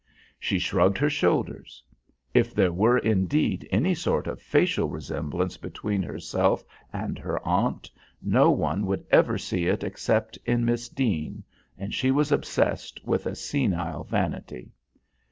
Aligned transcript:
She 0.39 0.57
shrugged 0.57 0.97
her 0.97 1.11
shoulders. 1.11 1.83
If 2.33 2.55
there 2.55 2.71
were 2.71 2.97
indeed 2.97 3.69
any 3.71 3.93
sort 3.93 4.25
of 4.25 4.41
facial 4.41 4.89
resemblance 4.89 5.57
between 5.57 6.01
herself 6.01 6.63
and 6.91 7.19
her 7.19 7.39
aunt, 7.47 7.91
no 8.19 8.49
one 8.49 8.87
would 8.87 9.05
ever 9.11 9.37
see 9.37 9.67
it 9.67 9.83
except 9.83 10.39
in 10.43 10.65
Miss 10.65 10.89
Deane, 10.89 11.43
and 11.77 11.93
she 11.93 12.09
was 12.09 12.31
obsessed 12.31 13.05
with 13.05 13.27
a 13.27 13.35
senile 13.35 14.03
vanity. 14.05 14.71